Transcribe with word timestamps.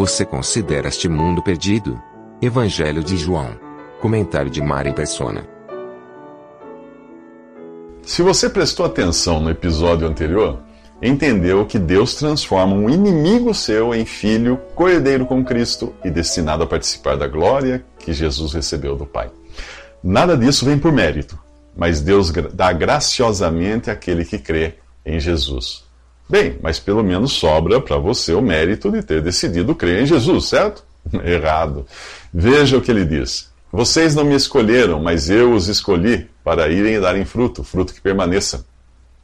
Você 0.00 0.24
considera 0.24 0.88
este 0.88 1.10
mundo 1.10 1.42
perdido? 1.42 2.02
Evangelho 2.40 3.04
de 3.04 3.18
João. 3.18 3.50
Comentário 4.00 4.50
de 4.50 4.62
Mari 4.62 4.94
Persona. 4.94 5.46
Se 8.00 8.22
você 8.22 8.48
prestou 8.48 8.86
atenção 8.86 9.40
no 9.40 9.50
episódio 9.50 10.08
anterior, 10.08 10.58
entendeu 11.02 11.66
que 11.66 11.78
Deus 11.78 12.14
transforma 12.14 12.72
um 12.72 12.88
inimigo 12.88 13.52
seu 13.52 13.94
em 13.94 14.06
filho, 14.06 14.58
cordeiro 14.74 15.26
com 15.26 15.44
Cristo 15.44 15.94
e 16.02 16.10
destinado 16.10 16.62
a 16.62 16.66
participar 16.66 17.18
da 17.18 17.28
glória 17.28 17.84
que 17.98 18.14
Jesus 18.14 18.54
recebeu 18.54 18.96
do 18.96 19.04
Pai. 19.04 19.30
Nada 20.02 20.34
disso 20.34 20.64
vem 20.64 20.78
por 20.78 20.92
mérito, 20.92 21.38
mas 21.76 22.00
Deus 22.00 22.32
dá 22.54 22.72
graciosamente 22.72 23.90
àquele 23.90 24.24
que 24.24 24.38
crê 24.38 24.76
em 25.04 25.20
Jesus. 25.20 25.89
Bem, 26.30 26.56
mas 26.62 26.78
pelo 26.78 27.02
menos 27.02 27.32
sobra 27.32 27.80
para 27.80 27.98
você 27.98 28.32
o 28.32 28.40
mérito 28.40 28.88
de 28.88 29.02
ter 29.02 29.20
decidido 29.20 29.74
crer 29.74 30.02
em 30.02 30.06
Jesus, 30.06 30.44
certo? 30.44 30.84
Errado. 31.24 31.84
Veja 32.32 32.78
o 32.78 32.80
que 32.80 32.88
ele 32.88 33.04
diz. 33.04 33.50
Vocês 33.72 34.14
não 34.14 34.22
me 34.22 34.36
escolheram, 34.36 35.02
mas 35.02 35.28
eu 35.28 35.52
os 35.52 35.66
escolhi 35.66 36.30
para 36.44 36.68
irem 36.68 36.94
e 36.94 37.00
darem 37.00 37.24
fruto, 37.24 37.64
fruto 37.64 37.92
que 37.92 38.00
permaneça. 38.00 38.64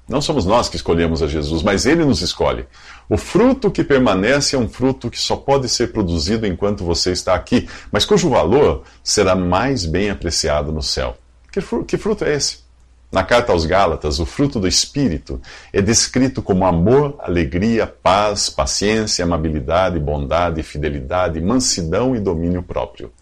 Não 0.09 0.21
somos 0.21 0.45
nós 0.45 0.69
que 0.69 0.75
escolhemos 0.75 1.23
a 1.23 1.29
Jesus, 1.29 1.63
mas 1.63 1.87
ele 1.87 2.05
nos 2.05 2.23
escolhe. 2.23 2.67
O 3.09 3.17
fruto 3.17 3.71
que 3.71 3.85
permanece 3.85 4.57
é 4.57 4.59
um 4.59 4.69
fruto 4.69 5.09
que 5.09 5.19
só 5.19 5.37
pode 5.37 5.69
ser 5.69 5.93
produzido 5.93 6.45
enquanto 6.45 6.85
você 6.85 7.13
está 7.13 7.37
aqui, 7.37 7.69
mas 7.93 8.05
cujo 8.05 8.29
valor 8.29 8.83
será 9.05 9.37
mais 9.37 9.87
bem 9.87 10.11
apreciado 10.11 10.73
no 10.73 10.83
céu. 10.83 11.17
Que 11.53 11.61
fruto, 11.61 11.85
que 11.85 11.97
fruto 11.97 12.25
é 12.25 12.35
esse? 12.35 12.66
Na 13.11 13.23
carta 13.23 13.53
aos 13.53 13.65
Gálatas, 13.65 14.19
o 14.19 14.27
fruto 14.27 14.59
do 14.59 14.67
Espírito 14.67 15.41
é 15.73 15.81
descrito 15.81 16.43
como 16.43 16.67
amor, 16.67 17.17
alegria, 17.21 17.87
paz, 17.87 18.51
paciência, 18.51 19.25
amabilidade, 19.25 19.99
bondade, 19.99 20.63
fidelidade, 20.63 21.41
mansidão 21.41 22.17
e 22.17 22.21
domínio 22.21 22.63
próprio. 22.63 23.13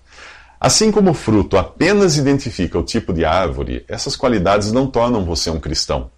Assim 0.58 0.90
como 0.90 1.10
o 1.10 1.14
fruto 1.14 1.58
apenas 1.58 2.16
identifica 2.16 2.78
o 2.78 2.82
tipo 2.82 3.12
de 3.12 3.24
árvore, 3.24 3.84
essas 3.86 4.16
qualidades 4.16 4.72
não 4.72 4.86
tornam 4.86 5.22
você 5.24 5.50
um 5.50 5.60
cristão. 5.60 6.10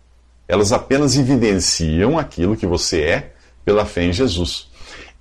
Elas 0.46 0.72
apenas 0.72 1.16
evidenciam 1.16 2.16
aquilo 2.16 2.56
que 2.56 2.66
você 2.66 3.00
é 3.02 3.32
pela 3.64 3.84
fé 3.84 4.04
em 4.04 4.12
Jesus. 4.12 4.68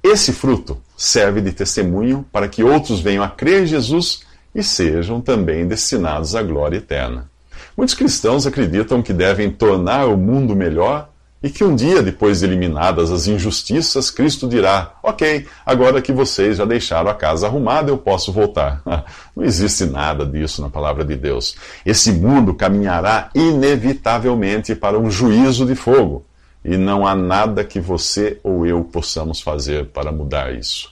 Esse 0.03 0.31
fruto 0.31 0.79
serve 0.95 1.41
de 1.41 1.51
testemunho 1.51 2.23
para 2.31 2.47
que 2.47 2.63
outros 2.63 2.99
venham 2.99 3.23
a 3.23 3.27
crer 3.27 3.63
em 3.63 3.65
Jesus 3.65 4.21
e 4.53 4.61
sejam 4.61 5.19
também 5.19 5.67
destinados 5.67 6.35
à 6.35 6.43
glória 6.43 6.77
eterna. 6.77 7.27
Muitos 7.75 7.93
cristãos 7.93 8.47
acreditam 8.47 9.01
que 9.01 9.11
devem 9.11 9.51
tornar 9.51 10.07
o 10.07 10.17
mundo 10.17 10.55
melhor 10.55 11.09
e 11.43 11.49
que 11.49 11.63
um 11.63 11.75
dia, 11.75 12.01
depois 12.01 12.39
de 12.39 12.45
eliminadas 12.45 13.11
as 13.11 13.27
injustiças, 13.27 14.09
Cristo 14.09 14.47
dirá: 14.47 14.93
Ok, 15.03 15.45
agora 15.65 16.01
que 16.01 16.11
vocês 16.11 16.57
já 16.57 16.65
deixaram 16.65 17.09
a 17.09 17.13
casa 17.13 17.45
arrumada, 17.45 17.91
eu 17.91 17.97
posso 17.97 18.31
voltar. 18.31 18.81
Não 19.35 19.43
existe 19.43 19.85
nada 19.85 20.25
disso 20.25 20.61
na 20.61 20.69
palavra 20.69 21.03
de 21.05 21.15
Deus. 21.15 21.55
Esse 21.85 22.11
mundo 22.11 22.53
caminhará 22.53 23.29
inevitavelmente 23.35 24.73
para 24.73 24.97
um 24.97 25.11
juízo 25.11 25.65
de 25.65 25.75
fogo, 25.75 26.25
e 26.63 26.77
não 26.77 27.05
há 27.05 27.13
nada 27.13 27.63
que 27.63 27.79
você 27.79 28.39
ou 28.41 28.65
eu 28.65 28.83
possamos 28.83 29.39
fazer 29.39 29.85
para 29.89 30.11
mudar 30.11 30.51
isso. 30.51 30.89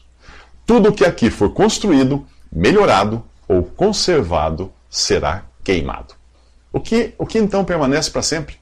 Tudo 0.68 0.94
que 0.94 1.04
aqui 1.04 1.32
for 1.32 1.50
construído, 1.52 2.24
melhorado 2.52 3.24
ou 3.48 3.64
conservado 3.64 4.72
será 4.88 5.46
queimado. 5.64 6.23
O 6.74 6.80
que, 6.80 7.14
o 7.18 7.26
que 7.26 7.38
então 7.38 7.64
permanece 7.64 8.12
para 8.12 8.22
sempre? 8.22 8.58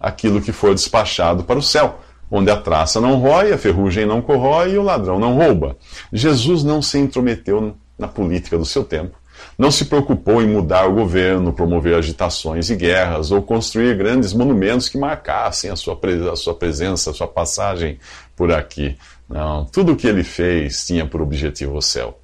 aquilo 0.00 0.40
que 0.40 0.52
for 0.52 0.74
despachado 0.74 1.44
para 1.44 1.58
o 1.58 1.62
céu, 1.62 2.00
onde 2.30 2.50
a 2.50 2.56
traça 2.56 3.00
não 3.00 3.18
rói, 3.18 3.52
a 3.52 3.58
ferrugem 3.58 4.06
não 4.06 4.20
corrói 4.20 4.72
e 4.72 4.78
o 4.78 4.82
ladrão 4.82 5.18
não 5.18 5.36
rouba. 5.36 5.76
Jesus 6.12 6.64
não 6.64 6.82
se 6.82 6.98
intrometeu 6.98 7.76
na 7.98 8.08
política 8.08 8.58
do 8.58 8.64
seu 8.64 8.84
tempo. 8.84 9.16
Não 9.58 9.70
se 9.70 9.84
preocupou 9.84 10.42
em 10.42 10.46
mudar 10.46 10.86
o 10.86 10.94
governo, 10.94 11.52
promover 11.52 11.94
agitações 11.94 12.70
e 12.70 12.76
guerras, 12.76 13.30
ou 13.30 13.42
construir 13.42 13.96
grandes 13.96 14.32
monumentos 14.32 14.88
que 14.88 14.96
marcassem 14.96 15.70
a 15.70 15.76
sua, 15.76 15.98
a 16.32 16.36
sua 16.36 16.54
presença, 16.54 17.10
a 17.10 17.14
sua 17.14 17.28
passagem 17.28 17.98
por 18.34 18.50
aqui. 18.50 18.96
Não, 19.28 19.64
tudo 19.66 19.92
o 19.92 19.96
que 19.96 20.06
ele 20.06 20.24
fez 20.24 20.86
tinha 20.86 21.06
por 21.06 21.20
objetivo 21.20 21.76
o 21.76 21.82
céu. 21.82 22.18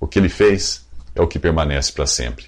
O 0.00 0.06
que 0.06 0.18
ele 0.18 0.28
fez 0.28 0.86
é 1.14 1.22
o 1.22 1.28
que 1.28 1.38
permanece 1.38 1.92
para 1.92 2.06
sempre. 2.06 2.46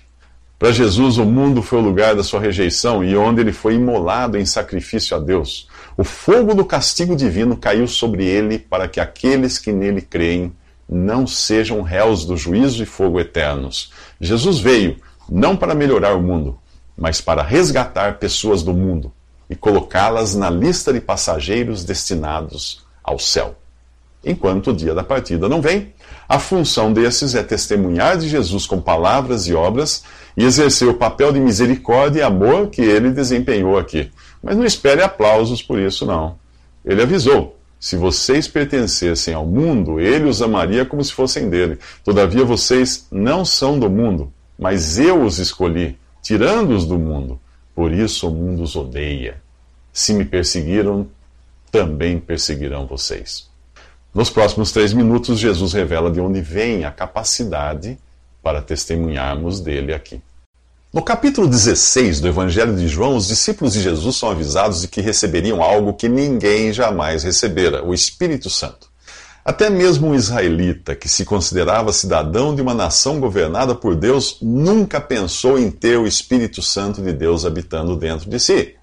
Para 0.63 0.71
Jesus, 0.71 1.19
o 1.19 1.25
mundo 1.25 1.61
foi 1.61 1.81
o 1.81 1.83
lugar 1.83 2.15
da 2.15 2.23
sua 2.23 2.39
rejeição 2.39 3.03
e 3.03 3.17
onde 3.17 3.41
ele 3.41 3.51
foi 3.51 3.75
imolado 3.75 4.39
em 4.39 4.47
sacrifício 4.47 5.17
a 5.17 5.19
Deus. 5.19 5.67
O 5.97 6.05
fogo 6.05 6.55
do 6.55 6.65
castigo 6.65 7.17
divino 7.17 7.57
caiu 7.57 7.89
sobre 7.89 8.25
ele 8.25 8.61
para 8.61 8.87
que 8.87 9.01
aqueles 9.01 9.59
que 9.59 9.73
nele 9.73 10.01
creem 10.01 10.53
não 10.89 11.27
sejam 11.27 11.83
réus 11.83 12.25
do 12.25 12.37
juízo 12.37 12.81
e 12.81 12.87
fogo 12.87 13.19
eternos. 13.19 13.93
Jesus 14.21 14.61
veio 14.61 14.99
não 15.29 15.57
para 15.57 15.75
melhorar 15.75 16.15
o 16.15 16.23
mundo, 16.23 16.57
mas 16.97 17.21
para 17.21 17.43
resgatar 17.43 18.21
pessoas 18.21 18.63
do 18.63 18.73
mundo 18.73 19.13
e 19.51 19.57
colocá-las 19.57 20.37
na 20.37 20.49
lista 20.49 20.93
de 20.93 21.01
passageiros 21.01 21.83
destinados 21.83 22.87
ao 23.03 23.19
céu. 23.19 23.57
Enquanto 24.25 24.71
o 24.71 24.77
dia 24.77 24.95
da 24.95 25.03
partida 25.03 25.49
não 25.49 25.61
vem, 25.61 25.93
a 26.33 26.39
função 26.39 26.95
desses 26.95 27.35
é 27.35 27.43
testemunhar 27.43 28.17
de 28.17 28.27
Jesus 28.27 28.65
com 28.65 28.81
palavras 28.81 29.47
e 29.47 29.53
obras 29.53 30.03
e 30.35 30.43
exercer 30.43 30.89
o 30.89 30.95
papel 30.95 31.31
de 31.31 31.39
misericórdia 31.39 32.21
e 32.21 32.23
amor 32.23 32.71
que 32.71 32.81
ele 32.81 33.11
desempenhou 33.11 33.77
aqui. 33.77 34.11
Mas 34.43 34.57
não 34.57 34.65
espere 34.65 35.03
aplausos 35.03 35.63
por 35.63 35.79
isso, 35.79 36.07
não. 36.07 36.37
Ele 36.83 37.03
avisou: 37.03 37.59
se 37.79 37.97
vocês 37.97 38.49
pertencessem 38.49 39.35
ao 39.35 39.45
mundo, 39.45 40.01
ele 40.01 40.27
os 40.27 40.41
amaria 40.41 40.87
como 40.87 41.05
se 41.05 41.13
fossem 41.13 41.51
dele. 41.51 41.79
Todavia 42.03 42.47
vocês 42.47 43.07
não 43.13 43.45
são 43.45 43.79
do 43.79 43.91
mundo, 43.91 44.33
mas 44.59 44.99
eu 44.99 45.23
os 45.23 45.39
escolhi, 45.39 45.99
tirando-os 46.23 46.87
do 46.87 46.99
mundo. 46.99 47.39
Por 47.75 47.93
isso 47.93 48.27
o 48.27 48.31
mundo 48.31 48.63
os 48.63 48.75
odeia. 48.75 49.37
Se 49.93 50.15
me 50.15 50.25
perseguiram, 50.25 51.09
também 51.71 52.19
perseguirão 52.19 52.87
vocês. 52.87 53.52
Nos 54.15 54.29
próximos 54.29 54.73
três 54.73 54.93
minutos, 54.93 55.39
Jesus 55.39 55.73
revela 55.73 56.11
de 56.11 56.21
onde 56.21 56.43
vem 56.43 56.85
a 56.85 56.91
capacidade 56.91 57.99
para 58.43 58.61
testemunharmos 58.61 59.59
dele 59.59 59.95
aqui. 59.95 60.21
No 60.93 61.01
capítulo 61.01 61.49
16 61.49 62.21
do 62.21 62.29
Evangelho 62.29 62.77
de 62.77 62.87
João, 62.87 63.17
os 63.17 63.27
discípulos 63.27 63.73
de 63.73 63.81
Jesus 63.81 64.17
são 64.17 64.31
avisados 64.31 64.83
de 64.83 64.89
que 64.89 65.01
receberiam 65.01 65.63
algo 65.63 65.95
que 65.95 66.11
ninguém 66.11 66.75
jamais 66.75 67.23
recebera: 67.23 67.83
o 67.83 67.95
Espírito 67.95 68.51
Santo. 68.51 68.93
Até 69.43 69.71
mesmo 69.71 70.09
um 70.09 70.15
israelita 70.15 70.95
que 70.95 71.09
se 71.09 71.25
considerava 71.25 71.91
cidadão 71.91 72.55
de 72.55 72.61
uma 72.61 72.75
nação 72.75 73.19
governada 73.19 73.75
por 73.75 73.97
Deus 73.97 74.37
nunca 74.43 75.01
pensou 75.01 75.59
em 75.59 75.71
ter 75.71 75.99
o 75.99 76.07
Espírito 76.07 76.61
Santo 76.61 77.01
de 77.01 77.15
Deus 77.15 77.47
habitando 77.47 77.97
dentro 77.97 78.29
de 78.29 78.39
si. 78.39 78.75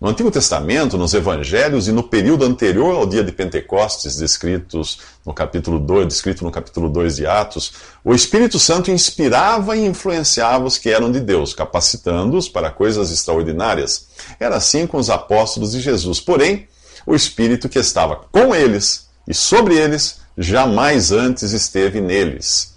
No 0.00 0.08
Antigo 0.08 0.30
Testamento, 0.30 0.96
nos 0.96 1.12
Evangelhos 1.12 1.86
e 1.86 1.92
no 1.92 2.02
período 2.02 2.46
anterior 2.46 2.96
ao 2.96 3.06
dia 3.06 3.22
de 3.22 3.30
Pentecostes, 3.30 4.16
descritos 4.16 4.98
no 5.26 5.34
capítulo 5.34 5.78
2, 5.78 6.06
descrito 6.08 6.42
no 6.42 6.50
capítulo 6.50 6.88
2 6.88 7.16
de 7.16 7.26
Atos, 7.26 7.74
o 8.02 8.14
Espírito 8.14 8.58
Santo 8.58 8.90
inspirava 8.90 9.76
e 9.76 9.84
influenciava 9.84 10.64
os 10.64 10.78
que 10.78 10.88
eram 10.88 11.12
de 11.12 11.20
Deus, 11.20 11.52
capacitando-os 11.52 12.48
para 12.48 12.70
coisas 12.70 13.10
extraordinárias. 13.10 14.06
Era 14.40 14.56
assim 14.56 14.86
com 14.86 14.96
os 14.96 15.10
apóstolos 15.10 15.72
de 15.72 15.80
Jesus. 15.80 16.18
Porém, 16.18 16.66
o 17.04 17.14
Espírito 17.14 17.68
que 17.68 17.78
estava 17.78 18.16
com 18.32 18.54
eles 18.54 19.06
e 19.28 19.34
sobre 19.34 19.76
eles 19.76 20.20
jamais 20.38 21.12
antes 21.12 21.52
esteve 21.52 22.00
neles. 22.00 22.72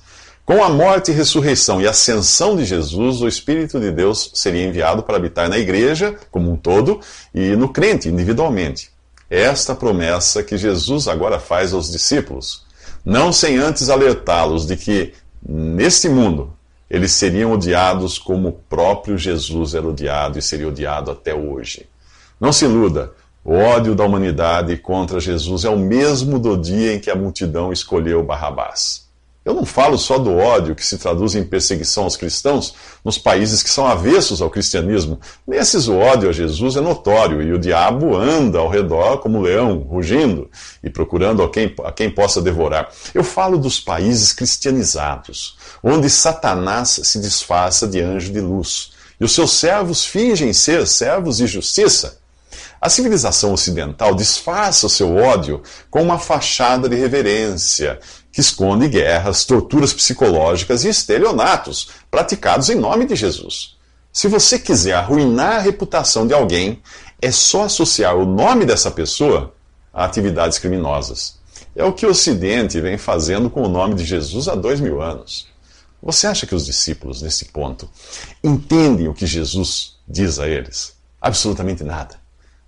Com 0.45 0.61
a 0.61 0.67
morte, 0.67 1.09
ressurreição 1.13 1.79
e 1.79 1.87
ascensão 1.87 2.57
de 2.57 2.65
Jesus, 2.65 3.21
o 3.21 3.29
Espírito 3.29 3.79
de 3.79 3.89
Deus 3.91 4.29
seria 4.33 4.65
enviado 4.67 5.01
para 5.01 5.15
habitar 5.15 5.47
na 5.47 5.57
igreja 5.57 6.17
como 6.29 6.51
um 6.51 6.57
todo 6.57 6.99
e 7.33 7.55
no 7.55 7.69
crente 7.69 8.09
individualmente. 8.09 8.91
Esta 9.29 9.73
promessa 9.73 10.43
que 10.43 10.57
Jesus 10.57 11.07
agora 11.07 11.39
faz 11.39 11.73
aos 11.73 11.89
discípulos, 11.89 12.65
não 13.05 13.31
sem 13.31 13.57
antes 13.57 13.89
alertá-los 13.89 14.67
de 14.67 14.75
que 14.75 15.13
neste 15.47 16.09
mundo 16.09 16.53
eles 16.89 17.13
seriam 17.13 17.53
odiados 17.53 18.19
como 18.19 18.49
o 18.49 18.59
próprio 18.69 19.17
Jesus 19.17 19.73
era 19.73 19.87
odiado 19.87 20.37
e 20.37 20.41
seria 20.41 20.67
odiado 20.67 21.09
até 21.09 21.33
hoje. 21.33 21.87
Não 22.37 22.51
se 22.51 22.65
iluda, 22.65 23.13
O 23.45 23.55
ódio 23.55 23.93
da 23.93 24.05
humanidade 24.05 24.77
contra 24.77 25.19
Jesus 25.19 25.65
é 25.65 25.69
o 25.69 25.77
mesmo 25.77 26.39
do 26.39 26.55
dia 26.55 26.93
em 26.93 26.99
que 26.99 27.09
a 27.09 27.15
multidão 27.15 27.73
escolheu 27.73 28.23
Barrabás. 28.23 29.02
Eu 29.45 29.53
não 29.53 29.65
falo 29.65 29.97
só 29.97 30.17
do 30.17 30.37
ódio 30.37 30.73
que 30.73 30.85
se 30.85 30.97
traduz 30.97 31.35
em 31.35 31.43
perseguição 31.43 32.05
aos 32.05 32.15
cristãos 32.15 32.73
nos 33.03 33.17
países 33.17 33.61
que 33.61 33.69
são 33.69 33.85
avessos 33.85 34.41
ao 34.41 34.49
cristianismo. 34.49 35.19
Nesses, 35.45 35.89
o 35.89 35.97
ódio 35.97 36.29
a 36.29 36.31
Jesus 36.31 36.77
é 36.77 36.81
notório 36.81 37.41
e 37.41 37.51
o 37.51 37.59
diabo 37.59 38.15
anda 38.15 38.59
ao 38.59 38.69
redor 38.69 39.17
como 39.17 39.39
um 39.39 39.41
leão, 39.41 39.79
rugindo 39.79 40.49
e 40.81 40.89
procurando 40.89 41.43
a 41.43 41.49
quem, 41.49 41.75
a 41.83 41.91
quem 41.91 42.09
possa 42.09 42.41
devorar. 42.41 42.89
Eu 43.13 43.23
falo 43.23 43.57
dos 43.57 43.81
países 43.81 44.31
cristianizados, 44.31 45.57
onde 45.83 46.09
Satanás 46.09 47.01
se 47.03 47.19
disfarça 47.19 47.85
de 47.85 47.99
anjo 47.99 48.31
de 48.31 48.39
luz 48.39 48.93
e 49.19 49.25
os 49.25 49.33
seus 49.33 49.51
servos 49.51 50.05
fingem 50.05 50.53
ser 50.53 50.87
servos 50.87 51.37
de 51.37 51.47
justiça. 51.47 52.17
A 52.79 52.89
civilização 52.89 53.53
ocidental 53.53 54.13
disfarça 54.13 54.85
o 54.85 54.89
seu 54.89 55.15
ódio 55.15 55.61
com 55.89 56.01
uma 56.01 56.19
fachada 56.19 56.89
de 56.89 56.97
reverência, 56.97 57.97
que 58.33 58.41
esconde 58.41 58.87
guerras, 58.87 59.45
torturas 59.45 59.93
psicológicas 59.93 60.83
e 60.83 60.89
estelionatos 60.89 61.89
praticados 62.09 62.67
em 62.67 62.75
nome 62.75 63.05
de 63.05 63.15
Jesus. 63.15 63.77
Se 64.11 64.27
você 64.27 64.57
quiser 64.57 64.93
arruinar 64.93 65.57
a 65.57 65.59
reputação 65.59 66.25
de 66.25 66.33
alguém, 66.33 66.81
é 67.21 67.31
só 67.31 67.65
associar 67.65 68.15
o 68.15 68.25
nome 68.25 68.65
dessa 68.65 68.89
pessoa 68.89 69.53
a 69.93 70.03
atividades 70.03 70.57
criminosas. 70.57 71.37
É 71.75 71.85
o 71.85 71.93
que 71.93 72.07
o 72.07 72.09
Ocidente 72.09 72.81
vem 72.81 72.97
fazendo 72.97 73.51
com 73.51 73.61
o 73.61 73.69
nome 73.69 73.93
de 73.93 74.03
Jesus 74.03 74.47
há 74.47 74.55
dois 74.55 74.81
mil 74.81 74.99
anos. 74.99 75.47
Você 76.01 76.25
acha 76.25 76.47
que 76.47 76.55
os 76.55 76.65
discípulos, 76.65 77.21
nesse 77.21 77.45
ponto, 77.45 77.87
entendem 78.43 79.07
o 79.07 79.13
que 79.13 79.27
Jesus 79.27 79.95
diz 80.07 80.39
a 80.39 80.47
eles? 80.47 80.95
Absolutamente 81.21 81.83
nada. 81.83 82.15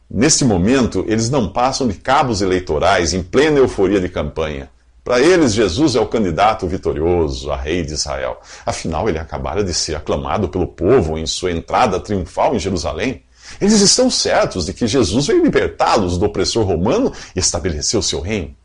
Neste 0.09 0.45
momento, 0.45 1.03
eles 1.07 1.29
não 1.29 1.51
passam 1.51 1.87
de 1.87 1.95
cabos 1.95 2.41
eleitorais 2.41 3.13
em 3.13 3.23
plena 3.23 3.57
euforia 3.57 3.99
de 3.99 4.07
campanha. 4.07 4.69
Para 5.05 5.21
eles, 5.21 5.53
Jesus 5.53 5.95
é 5.95 5.99
o 5.99 6.07
candidato 6.07 6.67
vitorioso 6.67 7.51
a 7.51 7.55
rei 7.55 7.85
de 7.85 7.93
Israel. 7.93 8.41
Afinal, 8.65 9.07
ele 9.07 9.19
acabara 9.19 9.63
de 9.63 9.71
ser 9.71 9.95
aclamado 9.95 10.49
pelo 10.49 10.65
povo 10.65 11.15
em 11.15 11.27
sua 11.27 11.51
entrada 11.51 11.99
triunfal 11.99 12.55
em 12.55 12.59
Jerusalém. 12.59 13.21
Eles 13.61 13.81
estão 13.81 14.09
certos 14.09 14.65
de 14.65 14.73
que 14.73 14.87
Jesus 14.87 15.27
veio 15.27 15.43
libertá-los 15.43 16.17
do 16.17 16.25
opressor 16.25 16.65
romano 16.65 17.13
e 17.35 17.39
estabelecer 17.39 17.99
o 17.99 18.03
seu 18.03 18.19
reino. 18.19 18.55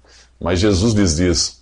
Mas 0.41 0.61
Jesus 0.61 0.95
lhes 0.95 1.17
diz: 1.17 1.61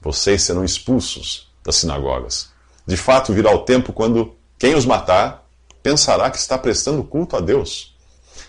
Vocês 0.00 0.44
serão 0.44 0.64
expulsos 0.64 1.50
das 1.64 1.74
sinagogas. 1.74 2.48
De 2.86 2.96
fato, 2.96 3.32
virá 3.32 3.52
o 3.52 3.64
tempo 3.64 3.92
quando 3.92 4.36
quem 4.56 4.76
os 4.76 4.86
matar 4.86 5.44
pensará 5.82 6.30
que 6.30 6.38
está 6.38 6.56
prestando 6.56 7.02
culto 7.02 7.36
a 7.36 7.40
Deus. 7.40 7.91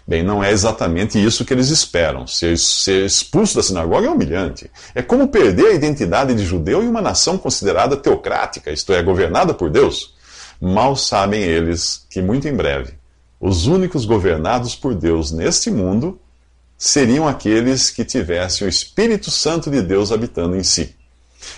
Bem, 0.05 0.21
não 0.21 0.43
é 0.43 0.51
exatamente 0.51 1.23
isso 1.23 1.45
que 1.45 1.53
eles 1.53 1.69
esperam. 1.69 2.27
Ser, 2.27 2.57
ser 2.57 3.05
expulso 3.05 3.55
da 3.55 3.63
sinagoga 3.63 4.07
é 4.07 4.09
humilhante. 4.09 4.69
É 4.93 5.01
como 5.01 5.29
perder 5.29 5.67
a 5.67 5.73
identidade 5.73 6.33
de 6.33 6.43
judeu 6.43 6.83
em 6.83 6.87
uma 6.87 7.01
nação 7.01 7.37
considerada 7.37 7.95
teocrática, 7.95 8.71
isto 8.71 8.91
é, 8.93 9.01
governada 9.01 9.53
por 9.53 9.69
Deus. 9.69 10.13
Mal 10.59 10.95
sabem 10.95 11.41
eles 11.41 12.05
que, 12.09 12.21
muito 12.21 12.47
em 12.47 12.55
breve, 12.55 12.93
os 13.39 13.65
únicos 13.65 14.05
governados 14.05 14.75
por 14.75 14.93
Deus 14.93 15.31
neste 15.31 15.69
mundo 15.69 16.19
seriam 16.77 17.27
aqueles 17.27 17.89
que 17.89 18.03
tivessem 18.03 18.67
o 18.67 18.69
Espírito 18.69 19.31
Santo 19.31 19.69
de 19.69 19.81
Deus 19.81 20.11
habitando 20.11 20.55
em 20.55 20.63
si. 20.63 20.95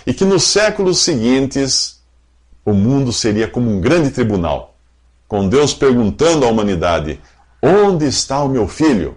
E 0.06 0.14
que 0.14 0.24
nos 0.24 0.44
séculos 0.44 0.98
seguintes 0.98 2.00
o 2.64 2.72
mundo 2.72 3.12
seria 3.12 3.46
como 3.46 3.70
um 3.70 3.80
grande 3.80 4.10
tribunal, 4.10 4.76
com 5.28 5.48
Deus 5.48 5.72
perguntando 5.72 6.44
à 6.44 6.48
humanidade: 6.48 7.20
Onde 7.68 8.06
está 8.06 8.44
o 8.44 8.48
meu 8.48 8.68
filho? 8.68 9.16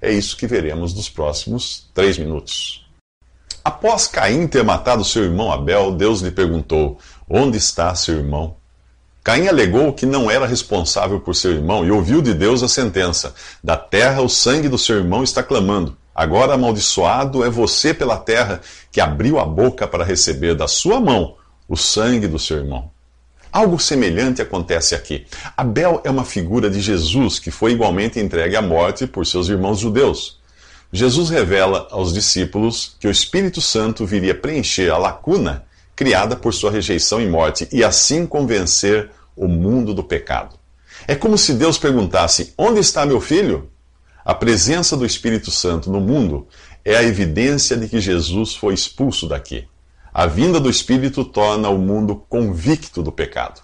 É 0.00 0.12
isso 0.12 0.36
que 0.36 0.46
veremos 0.46 0.94
nos 0.94 1.08
próximos 1.08 1.90
três 1.92 2.16
minutos. 2.16 2.88
Após 3.64 4.06
Caim 4.06 4.46
ter 4.46 4.62
matado 4.62 5.04
seu 5.04 5.24
irmão 5.24 5.50
Abel, 5.50 5.90
Deus 5.90 6.20
lhe 6.20 6.30
perguntou: 6.30 6.98
Onde 7.28 7.58
está 7.58 7.92
seu 7.96 8.18
irmão? 8.18 8.54
Caim 9.24 9.48
alegou 9.48 9.92
que 9.92 10.06
não 10.06 10.30
era 10.30 10.46
responsável 10.46 11.18
por 11.18 11.34
seu 11.34 11.50
irmão 11.50 11.84
e 11.84 11.90
ouviu 11.90 12.22
de 12.22 12.32
Deus 12.32 12.62
a 12.62 12.68
sentença: 12.68 13.34
Da 13.64 13.76
terra 13.76 14.22
o 14.22 14.28
sangue 14.28 14.68
do 14.68 14.78
seu 14.78 14.98
irmão 14.98 15.24
está 15.24 15.42
clamando. 15.42 15.98
Agora 16.14 16.54
amaldiçoado 16.54 17.42
é 17.42 17.50
você 17.50 17.92
pela 17.92 18.16
terra 18.16 18.60
que 18.92 19.00
abriu 19.00 19.40
a 19.40 19.44
boca 19.44 19.88
para 19.88 20.04
receber 20.04 20.54
da 20.54 20.68
sua 20.68 21.00
mão 21.00 21.34
o 21.68 21.76
sangue 21.76 22.28
do 22.28 22.38
seu 22.38 22.58
irmão. 22.58 22.92
Algo 23.52 23.78
semelhante 23.78 24.40
acontece 24.40 24.94
aqui. 24.94 25.26
Abel 25.54 26.00
é 26.04 26.10
uma 26.10 26.24
figura 26.24 26.70
de 26.70 26.80
Jesus 26.80 27.38
que 27.38 27.50
foi 27.50 27.72
igualmente 27.72 28.18
entregue 28.18 28.56
à 28.56 28.62
morte 28.62 29.06
por 29.06 29.26
seus 29.26 29.48
irmãos 29.48 29.78
judeus. 29.78 30.40
Jesus 30.90 31.28
revela 31.28 31.86
aos 31.90 32.14
discípulos 32.14 32.96
que 32.98 33.06
o 33.06 33.10
Espírito 33.10 33.60
Santo 33.60 34.06
viria 34.06 34.34
preencher 34.34 34.90
a 34.90 34.96
lacuna 34.96 35.66
criada 35.94 36.34
por 36.34 36.54
sua 36.54 36.70
rejeição 36.70 37.20
e 37.20 37.28
morte 37.28 37.68
e 37.70 37.84
assim 37.84 38.26
convencer 38.26 39.10
o 39.36 39.46
mundo 39.46 39.92
do 39.92 40.02
pecado. 40.02 40.56
É 41.06 41.14
como 41.14 41.36
se 41.36 41.52
Deus 41.52 41.76
perguntasse: 41.76 42.54
Onde 42.56 42.80
está 42.80 43.04
meu 43.04 43.20
filho? 43.20 43.70
A 44.24 44.34
presença 44.34 44.96
do 44.96 45.04
Espírito 45.04 45.50
Santo 45.50 45.90
no 45.90 46.00
mundo 46.00 46.46
é 46.84 46.96
a 46.96 47.02
evidência 47.02 47.76
de 47.76 47.86
que 47.88 48.00
Jesus 48.00 48.54
foi 48.54 48.72
expulso 48.72 49.28
daqui. 49.28 49.66
A 50.14 50.26
vinda 50.26 50.60
do 50.60 50.68
Espírito 50.68 51.24
torna 51.24 51.70
o 51.70 51.78
mundo 51.78 52.16
convicto 52.28 53.02
do 53.02 53.10
pecado. 53.10 53.62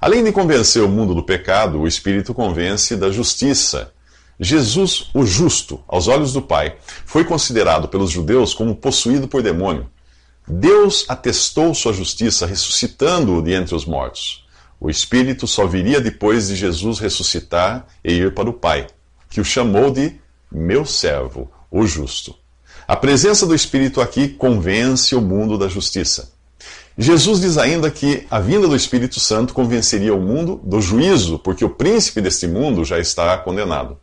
Além 0.00 0.24
de 0.24 0.32
convencer 0.32 0.82
o 0.82 0.88
mundo 0.88 1.14
do 1.14 1.22
pecado, 1.22 1.78
o 1.78 1.86
Espírito 1.86 2.34
convence 2.34 2.96
da 2.96 3.12
justiça. 3.12 3.92
Jesus, 4.40 5.08
o 5.14 5.24
justo, 5.24 5.84
aos 5.86 6.08
olhos 6.08 6.32
do 6.32 6.42
Pai, 6.42 6.76
foi 7.06 7.24
considerado 7.24 7.86
pelos 7.86 8.10
judeus 8.10 8.52
como 8.52 8.74
possuído 8.74 9.28
por 9.28 9.40
demônio. 9.40 9.88
Deus 10.48 11.04
atestou 11.08 11.72
sua 11.72 11.92
justiça 11.92 12.44
ressuscitando-o 12.44 13.40
de 13.40 13.52
entre 13.52 13.76
os 13.76 13.86
mortos. 13.86 14.44
O 14.80 14.90
Espírito 14.90 15.46
só 15.46 15.64
viria 15.64 16.00
depois 16.00 16.48
de 16.48 16.56
Jesus 16.56 16.98
ressuscitar 16.98 17.86
e 18.04 18.14
ir 18.14 18.34
para 18.34 18.50
o 18.50 18.52
Pai, 18.52 18.88
que 19.30 19.40
o 19.40 19.44
chamou 19.44 19.92
de 19.92 20.20
meu 20.50 20.84
servo, 20.84 21.48
o 21.70 21.86
justo. 21.86 22.34
A 22.86 22.94
presença 22.94 23.46
do 23.46 23.54
Espírito 23.54 23.98
aqui 23.98 24.28
convence 24.28 25.14
o 25.14 25.20
mundo 25.20 25.56
da 25.56 25.68
justiça. 25.68 26.34
Jesus 26.98 27.40
diz 27.40 27.56
ainda 27.56 27.90
que 27.90 28.26
a 28.30 28.38
vinda 28.38 28.68
do 28.68 28.76
Espírito 28.76 29.18
Santo 29.18 29.54
convenceria 29.54 30.14
o 30.14 30.20
mundo 30.20 30.60
do 30.62 30.82
juízo, 30.82 31.38
porque 31.38 31.64
o 31.64 31.70
príncipe 31.70 32.20
deste 32.20 32.46
mundo 32.46 32.84
já 32.84 32.98
está 32.98 33.38
condenado. 33.38 33.96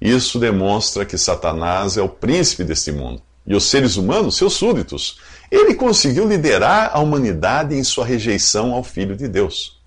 Isso 0.00 0.38
demonstra 0.38 1.04
que 1.04 1.18
Satanás 1.18 1.96
é 1.96 2.02
o 2.02 2.08
príncipe 2.08 2.62
deste 2.62 2.92
mundo 2.92 3.20
e 3.44 3.56
os 3.56 3.64
seres 3.64 3.96
humanos, 3.96 4.36
seus 4.36 4.52
súditos. 4.52 5.18
Ele 5.50 5.74
conseguiu 5.74 6.26
liderar 6.28 6.92
a 6.94 7.00
humanidade 7.00 7.74
em 7.74 7.82
sua 7.82 8.06
rejeição 8.06 8.72
ao 8.72 8.84
Filho 8.84 9.16
de 9.16 9.26
Deus. 9.26 9.80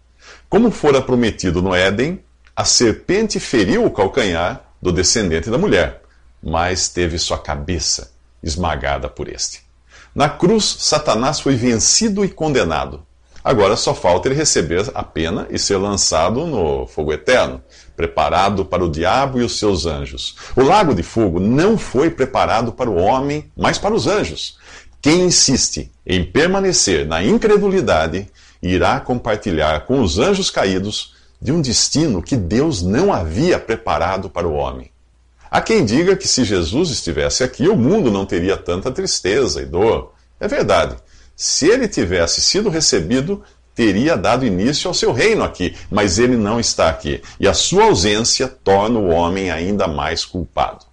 Como 0.50 0.72
fora 0.72 1.02
prometido 1.02 1.62
no 1.62 1.74
Éden, 1.74 2.20
a 2.54 2.66
serpente 2.66 3.40
feriu 3.40 3.86
o 3.86 3.92
calcanhar 3.92 4.62
do 4.82 4.92
descendente 4.92 5.50
da 5.50 5.58
mulher, 5.58 6.02
mas 6.44 6.90
teve 6.90 7.18
sua 7.18 7.38
cabeça 7.38 8.14
esmagada 8.46 9.10
por 9.10 9.28
este. 9.28 9.62
Na 10.14 10.30
cruz, 10.30 10.78
Satanás 10.80 11.42
foi 11.42 11.56
vencido 11.56 12.24
e 12.24 12.30
condenado. 12.30 13.06
Agora 13.44 13.76
só 13.76 13.94
falta 13.94 14.28
ele 14.28 14.36
receber 14.36 14.90
a 14.96 15.04
pena 15.04 15.46
e 15.52 15.60
ser 15.60 15.78
lançado 15.78 16.48
no 16.48 16.88
fogo 16.88 17.14
eterno, 17.14 17.62
preparado 17.96 18.66
para 18.66 18.84
o 18.84 18.90
diabo 18.90 19.40
e 19.40 19.44
os 19.44 19.60
seus 19.60 19.86
anjos. 19.86 20.36
O 20.56 20.64
lago 20.64 20.96
de 20.96 21.04
fogo 21.04 21.40
não 21.40 21.78
foi 21.78 22.10
preparado 22.10 22.72
para 22.72 22.90
o 22.90 22.96
homem, 22.96 23.52
mas 23.56 23.78
para 23.78 23.94
os 23.94 24.08
anjos. 24.08 24.58
Quem 25.02 25.26
insiste 25.26 25.92
em 26.08 26.24
permanecer 26.24 27.06
na 27.06 27.24
incredulidade 27.24 28.28
irá 28.64 29.00
compartilhar 29.00 29.86
com 29.86 30.02
os 30.02 30.18
anjos 30.18 30.50
caídos 30.50 31.14
de 31.40 31.52
um 31.52 31.62
destino 31.62 32.24
que 32.24 32.36
Deus 32.36 32.82
não 32.82 33.14
havia 33.14 33.60
preparado 33.60 34.28
para 34.30 34.48
o 34.48 34.54
homem. 34.54 34.95
Há 35.56 35.62
quem 35.62 35.86
diga 35.86 36.18
que 36.18 36.28
se 36.28 36.44
Jesus 36.44 36.90
estivesse 36.90 37.42
aqui, 37.42 37.70
o 37.70 37.78
mundo 37.78 38.12
não 38.12 38.26
teria 38.26 38.58
tanta 38.58 38.92
tristeza 38.92 39.62
e 39.62 39.66
dor. 39.66 40.12
É 40.38 40.50
verdade. 40.50 40.98
Se 41.34 41.66
ele 41.66 41.88
tivesse 41.88 42.42
sido 42.42 42.68
recebido, 42.68 43.42
teria 43.74 44.18
dado 44.18 44.46
início 44.46 44.90
ao 44.90 44.94
seu 44.94 45.14
reino 45.14 45.46
aqui, 45.46 45.74
mas 45.90 46.20
ele 46.20 46.36
não 46.36 46.60
está 46.60 46.90
aqui, 46.90 47.22
e 47.40 47.48
a 47.48 47.54
sua 47.54 47.86
ausência 47.86 48.50
torna 48.50 49.00
o 49.00 49.08
homem 49.08 49.50
ainda 49.50 49.88
mais 49.88 50.26
culpado. 50.26 50.86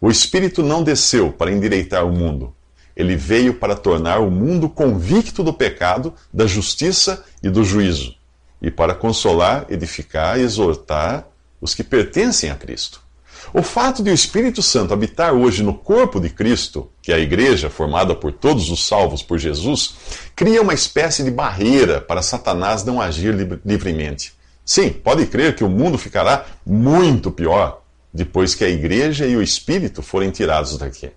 O 0.00 0.10
Espírito 0.10 0.62
não 0.62 0.82
desceu 0.82 1.30
para 1.30 1.52
endireitar 1.52 2.06
o 2.06 2.10
mundo. 2.10 2.54
Ele 2.96 3.16
veio 3.16 3.52
para 3.52 3.76
tornar 3.76 4.20
o 4.20 4.30
mundo 4.30 4.66
convicto 4.66 5.42
do 5.42 5.52
pecado, 5.52 6.14
da 6.32 6.46
justiça 6.46 7.22
e 7.42 7.50
do 7.50 7.62
juízo, 7.62 8.14
e 8.62 8.70
para 8.70 8.94
consolar, 8.94 9.66
edificar 9.68 10.38
e 10.38 10.42
exortar 10.42 11.28
os 11.60 11.74
que 11.74 11.84
pertencem 11.84 12.48
a 12.48 12.54
Cristo. 12.54 13.04
O 13.52 13.62
fato 13.62 14.02
de 14.02 14.10
o 14.10 14.14
Espírito 14.14 14.62
Santo 14.62 14.92
habitar 14.92 15.32
hoje 15.32 15.62
no 15.62 15.74
corpo 15.74 16.20
de 16.20 16.28
Cristo, 16.28 16.90
que 17.00 17.12
é 17.12 17.16
a 17.16 17.20
igreja 17.20 17.70
formada 17.70 18.14
por 18.14 18.32
todos 18.32 18.70
os 18.70 18.86
salvos 18.86 19.22
por 19.22 19.38
Jesus, 19.38 19.94
cria 20.34 20.62
uma 20.62 20.74
espécie 20.74 21.22
de 21.22 21.30
barreira 21.30 22.00
para 22.00 22.22
Satanás 22.22 22.84
não 22.84 23.00
agir 23.00 23.34
livremente. 23.64 24.34
Sim, 24.64 24.90
pode 24.90 25.26
crer 25.26 25.54
que 25.54 25.62
o 25.62 25.70
mundo 25.70 25.96
ficará 25.96 26.44
muito 26.64 27.30
pior 27.30 27.82
depois 28.12 28.54
que 28.54 28.64
a 28.64 28.68
igreja 28.68 29.26
e 29.26 29.36
o 29.36 29.42
espírito 29.42 30.02
forem 30.02 30.30
tirados 30.30 30.76
daqui. 30.76 31.10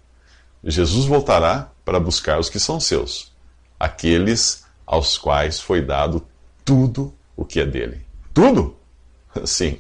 Jesus 0.64 1.06
voltará 1.06 1.72
para 1.86 2.00
buscar 2.00 2.40
os 2.40 2.50
que 2.50 2.60
são 2.60 2.80
seus, 2.80 3.32
aqueles 3.80 4.66
aos 4.86 5.18
quais 5.18 5.60
foi 5.60 5.82
dado 5.82 6.26
tudo 6.66 7.14
o 7.36 7.46
que 7.46 7.60
é 7.60 7.66
dele. 7.66 8.02
Tudo? 8.34 8.76
Sim. 9.46 9.80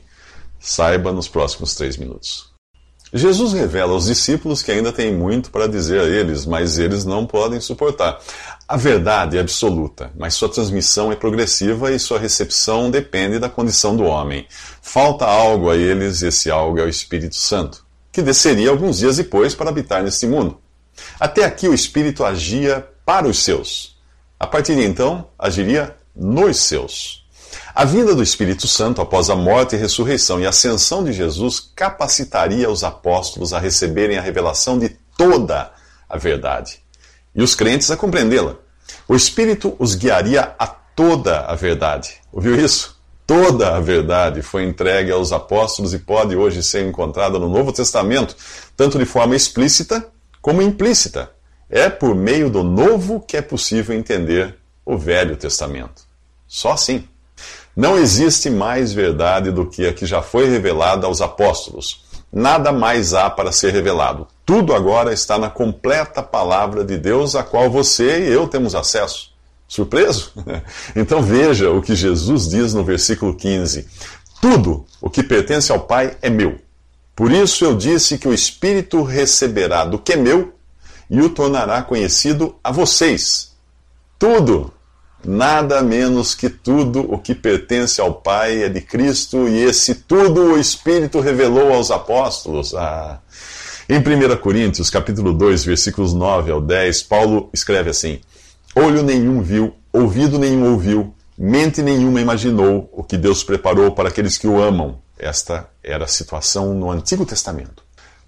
Saiba 0.59 1.11
nos 1.11 1.27
próximos 1.27 1.73
três 1.75 1.97
minutos. 1.97 2.49
Jesus 3.11 3.53
revela 3.53 3.93
aos 3.93 4.05
discípulos 4.05 4.61
que 4.61 4.71
ainda 4.71 4.93
tem 4.93 5.11
muito 5.11 5.49
para 5.49 5.67
dizer 5.67 5.99
a 5.99 6.03
eles, 6.03 6.45
mas 6.45 6.77
eles 6.77 7.05
não 7.05 7.25
podem 7.25 7.59
suportar. 7.59 8.19
A 8.67 8.77
verdade 8.77 9.35
é 9.35 9.41
absoluta, 9.41 10.11
mas 10.15 10.35
sua 10.35 10.47
transmissão 10.47 11.11
é 11.11 11.15
progressiva 11.15 11.91
e 11.91 11.97
sua 11.97 12.19
recepção 12.19 12.91
depende 12.91 13.39
da 13.39 13.49
condição 13.49 13.97
do 13.97 14.03
homem. 14.03 14.45
Falta 14.79 15.25
algo 15.25 15.71
a 15.71 15.75
eles, 15.75 16.21
e 16.21 16.27
esse 16.27 16.51
algo 16.51 16.77
é 16.77 16.83
o 16.83 16.89
Espírito 16.89 17.35
Santo, 17.35 17.83
que 18.11 18.21
desceria 18.21 18.69
alguns 18.69 18.99
dias 18.99 19.17
depois 19.17 19.55
para 19.55 19.71
habitar 19.71 20.03
neste 20.03 20.27
mundo. 20.27 20.59
Até 21.19 21.45
aqui 21.45 21.67
o 21.67 21.73
Espírito 21.73 22.23
agia 22.23 22.87
para 23.03 23.27
os 23.27 23.39
seus. 23.39 23.97
A 24.39 24.45
partir 24.45 24.75
de 24.75 24.83
então, 24.83 25.27
agiria 25.37 25.95
nos 26.15 26.57
seus. 26.57 27.27
A 27.73 27.85
vinda 27.85 28.15
do 28.15 28.23
Espírito 28.23 28.67
Santo 28.67 29.01
após 29.01 29.29
a 29.29 29.35
morte, 29.35 29.75
ressurreição 29.75 30.39
e 30.41 30.45
ascensão 30.45 31.03
de 31.03 31.13
Jesus 31.13 31.59
capacitaria 31.75 32.69
os 32.69 32.83
apóstolos 32.83 33.53
a 33.53 33.59
receberem 33.59 34.17
a 34.17 34.21
revelação 34.21 34.79
de 34.79 34.89
toda 35.17 35.71
a 36.09 36.17
verdade 36.17 36.79
e 37.35 37.41
os 37.43 37.55
crentes 37.55 37.91
a 37.91 37.97
compreendê-la. 37.97 38.55
O 39.07 39.15
Espírito 39.15 39.75
os 39.79 39.95
guiaria 39.95 40.55
a 40.57 40.67
toda 40.67 41.41
a 41.41 41.55
verdade. 41.55 42.15
Ouviu 42.31 42.55
isso? 42.55 42.99
Toda 43.25 43.75
a 43.75 43.79
verdade 43.79 44.41
foi 44.41 44.63
entregue 44.63 45.11
aos 45.11 45.31
apóstolos 45.31 45.93
e 45.93 45.99
pode 45.99 46.35
hoje 46.35 46.63
ser 46.63 46.87
encontrada 46.87 47.37
no 47.37 47.47
Novo 47.47 47.71
Testamento, 47.71 48.35
tanto 48.75 48.97
de 48.97 49.05
forma 49.05 49.35
explícita 49.35 50.07
como 50.41 50.61
implícita. 50.61 51.31
É 51.69 51.89
por 51.89 52.15
meio 52.15 52.49
do 52.49 52.63
Novo 52.63 53.19
que 53.19 53.37
é 53.37 53.41
possível 53.41 53.95
entender 53.95 54.57
o 54.83 54.97
Velho 54.97 55.37
Testamento. 55.37 56.01
Só 56.47 56.71
assim. 56.71 57.07
Não 57.79 57.97
existe 57.97 58.49
mais 58.49 58.91
verdade 58.91 59.51
do 59.53 59.65
que 59.65 59.87
a 59.87 59.93
que 59.93 60.05
já 60.05 60.21
foi 60.21 60.49
revelada 60.49 61.07
aos 61.07 61.21
apóstolos. 61.21 62.03
Nada 62.29 62.73
mais 62.73 63.13
há 63.13 63.29
para 63.29 63.53
ser 63.53 63.71
revelado. 63.71 64.27
Tudo 64.45 64.73
agora 64.73 65.13
está 65.13 65.37
na 65.37 65.49
completa 65.49 66.21
palavra 66.21 66.83
de 66.83 66.97
Deus, 66.97 67.37
a 67.37 67.41
qual 67.41 67.69
você 67.69 68.27
e 68.27 68.33
eu 68.33 68.49
temos 68.49 68.75
acesso. 68.75 69.31
Surpreso? 69.65 70.33
Então 70.93 71.21
veja 71.21 71.71
o 71.71 71.81
que 71.81 71.95
Jesus 71.95 72.49
diz 72.49 72.73
no 72.73 72.83
versículo 72.83 73.33
15: 73.33 73.87
Tudo 74.41 74.85
o 74.99 75.09
que 75.09 75.23
pertence 75.23 75.71
ao 75.71 75.79
Pai 75.79 76.17
é 76.21 76.29
meu. 76.29 76.59
Por 77.15 77.31
isso 77.31 77.63
eu 77.63 77.77
disse 77.77 78.17
que 78.17 78.27
o 78.27 78.33
Espírito 78.33 79.03
receberá 79.03 79.85
do 79.85 79.97
que 79.97 80.11
é 80.11 80.17
meu 80.17 80.53
e 81.09 81.21
o 81.21 81.29
tornará 81.29 81.81
conhecido 81.81 82.57
a 82.61 82.73
vocês. 82.73 83.53
Tudo 84.19 84.73
Nada 85.25 85.81
menos 85.83 86.33
que 86.33 86.49
tudo 86.49 87.01
o 87.11 87.17
que 87.17 87.35
pertence 87.35 87.99
ao 87.99 88.13
Pai 88.13 88.63
é 88.63 88.69
de 88.69 88.79
Cristo, 88.79 89.49
e 89.49 89.63
esse 89.63 89.95
tudo 89.95 90.53
o 90.53 90.57
Espírito 90.57 91.19
revelou 91.19 91.73
aos 91.73 91.91
apóstolos. 91.91 92.73
Ah. 92.73 93.19
Em 93.87 93.97
1 93.97 94.37
Coríntios, 94.37 94.89
capítulo 94.89 95.33
2, 95.33 95.65
versículos 95.65 96.13
9 96.13 96.51
ao 96.51 96.61
10, 96.61 97.03
Paulo 97.03 97.49
escreve 97.53 97.89
assim: 97.89 98.21
Olho 98.75 99.03
nenhum 99.03 99.41
viu, 99.41 99.73
ouvido 99.91 100.39
nenhum 100.39 100.71
ouviu, 100.71 101.13
mente 101.37 101.81
nenhuma 101.81 102.21
imaginou 102.21 102.89
o 102.93 103.03
que 103.03 103.17
Deus 103.17 103.43
preparou 103.43 103.91
para 103.91 104.09
aqueles 104.09 104.37
que 104.37 104.47
o 104.47 104.61
amam. 104.61 104.99
Esta 105.17 105.67
era 105.83 106.05
a 106.05 106.07
situação 106.07 106.73
no 106.73 106.89
Antigo 106.89 107.25
Testamento. 107.25 107.83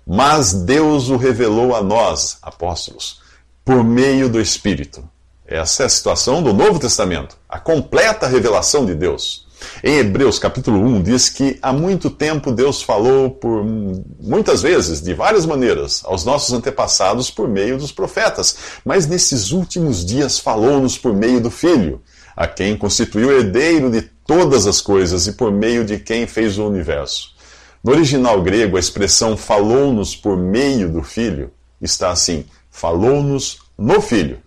Mas 0.06 0.52
Deus 0.52 1.10
o 1.10 1.16
revelou 1.16 1.74
a 1.74 1.82
nós, 1.82 2.38
apóstolos, 2.42 3.22
por 3.64 3.82
meio 3.82 4.28
do 4.28 4.42
Espírito. 4.42 5.08
Essa 5.52 5.84
é 5.84 5.86
a 5.86 5.90
situação 5.90 6.42
do 6.42 6.54
Novo 6.54 6.80
Testamento, 6.80 7.36
a 7.50 7.60
completa 7.60 8.26
revelação 8.26 8.86
de 8.86 8.96
Deus. 8.96 9.46
Em 9.84 9.98
Hebreus 9.98 10.40
capítulo 10.40 10.80
1 10.80 11.04
diz 11.04 11.28
que 11.28 11.60
há 11.62 11.74
muito 11.74 12.10
tempo 12.10 12.54
Deus 12.54 12.82
falou 12.82 13.30
por 13.30 13.62
muitas 13.62 14.62
vezes, 14.62 15.02
de 15.02 15.14
várias 15.14 15.46
maneiras, 15.46 16.04
aos 16.06 16.24
nossos 16.24 16.54
antepassados 16.54 17.30
por 17.30 17.50
meio 17.50 17.78
dos 17.78 17.92
profetas, 17.92 18.56
mas 18.86 19.08
nesses 19.08 19.52
últimos 19.52 20.06
dias 20.06 20.40
falou-nos 20.40 20.98
por 20.98 21.14
meio 21.14 21.42
do 21.42 21.52
Filho, 21.52 22.02
a 22.34 22.48
quem 22.48 22.78
constituiu 22.78 23.38
herdeiro 23.38 23.92
de 23.92 24.04
todas 24.26 24.66
as 24.66 24.80
coisas 24.80 25.28
e 25.28 25.34
por 25.34 25.52
meio 25.52 25.84
de 25.84 26.00
quem 26.00 26.26
fez 26.26 26.58
o 26.58 26.66
universo. 26.66 27.36
No 27.84 27.92
original 27.92 28.42
grego, 28.42 28.78
a 28.78 28.80
expressão 28.80 29.36
falou-nos 29.36 30.16
por 30.16 30.38
meio 30.38 30.90
do 30.90 31.04
Filho 31.04 31.52
está 31.82 32.10
assim: 32.10 32.46
falou-nos 32.70 33.58
no 33.78 34.00
Filho. 34.00 34.40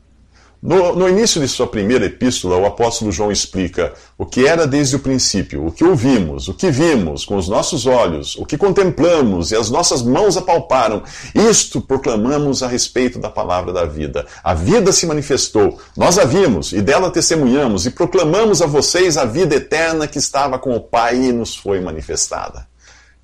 No, 0.66 0.96
no, 0.96 1.06
início 1.06 1.42
de 1.42 1.46
sua 1.46 1.66
primeira 1.66 2.06
epístola, 2.06 2.56
o 2.56 2.64
apóstolo 2.64 3.12
João 3.12 3.30
explica 3.30 3.92
o 4.16 4.24
que 4.24 4.46
era 4.46 4.66
desde 4.66 4.96
o 4.96 4.98
princípio, 4.98 5.66
o 5.66 5.70
que 5.70 5.84
ouvimos, 5.84 6.48
o 6.48 6.54
que 6.54 6.70
vimos 6.70 7.26
com 7.26 7.36
os 7.36 7.50
nossos 7.50 7.84
olhos, 7.84 8.34
o 8.36 8.46
que 8.46 8.56
contemplamos 8.56 9.52
e 9.52 9.56
as 9.56 9.68
nossas 9.68 10.00
mãos 10.00 10.38
apalparam. 10.38 11.02
Isto 11.34 11.82
proclamamos 11.82 12.62
a 12.62 12.66
respeito 12.66 13.18
da 13.18 13.28
palavra 13.28 13.74
da 13.74 13.84
vida. 13.84 14.24
A 14.42 14.54
vida 14.54 14.90
se 14.90 15.04
manifestou, 15.04 15.78
nós 15.94 16.18
a 16.18 16.24
vimos 16.24 16.72
e 16.72 16.80
dela 16.80 17.10
testemunhamos 17.10 17.84
e 17.84 17.90
proclamamos 17.90 18.62
a 18.62 18.66
vocês 18.66 19.18
a 19.18 19.26
vida 19.26 19.56
eterna 19.56 20.08
que 20.08 20.16
estava 20.16 20.58
com 20.58 20.74
o 20.74 20.80
Pai 20.80 21.16
e 21.16 21.30
nos 21.30 21.54
foi 21.54 21.78
manifestada. 21.78 22.66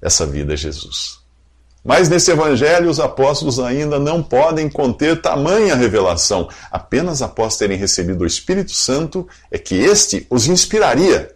Essa 0.03 0.27
vida 0.27 0.53
é 0.53 0.57
Jesus. 0.59 1.20
Mas 1.85 2.09
nesse 2.09 2.31
evangelho, 2.31 2.91
os 2.91 3.01
apóstolos 3.01 3.59
ainda 3.59 3.99
não 3.99 4.23
podem 4.23 4.69
conter 4.69 5.21
tamanha 5.21 5.75
revelação. 5.75 6.49
Apenas 6.71 7.23
após 7.23 7.57
terem 7.57 7.79
recebido 7.79 8.23
o 8.23 8.27
Espírito 8.27 8.73
Santo 8.73 9.27
é 9.51 9.59
que 9.59 9.75
este 9.75 10.27
os 10.29 10.47
inspiraria, 10.47 11.35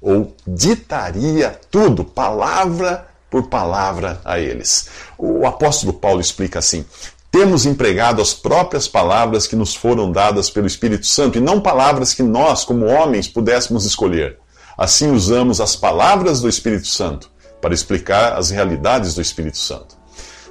ou 0.00 0.34
ditaria 0.46 1.58
tudo, 1.70 2.04
palavra 2.04 3.06
por 3.30 3.48
palavra 3.48 4.20
a 4.24 4.38
eles. 4.38 4.88
O 5.18 5.46
apóstolo 5.46 5.92
Paulo 5.92 6.20
explica 6.20 6.60
assim: 6.60 6.84
temos 7.30 7.66
empregado 7.66 8.22
as 8.22 8.32
próprias 8.32 8.88
palavras 8.88 9.46
que 9.46 9.56
nos 9.56 9.74
foram 9.74 10.10
dadas 10.10 10.48
pelo 10.48 10.66
Espírito 10.66 11.06
Santo, 11.06 11.36
e 11.36 11.42
não 11.42 11.60
palavras 11.60 12.14
que 12.14 12.22
nós, 12.22 12.64
como 12.64 12.86
homens, 12.86 13.28
pudéssemos 13.28 13.84
escolher. 13.84 14.38
Assim 14.78 15.10
usamos 15.10 15.60
as 15.60 15.76
palavras 15.76 16.40
do 16.40 16.48
Espírito 16.48 16.86
Santo 16.86 17.33
para 17.64 17.72
explicar 17.72 18.36
as 18.36 18.50
realidades 18.50 19.14
do 19.14 19.22
Espírito 19.22 19.56
Santo. 19.56 19.96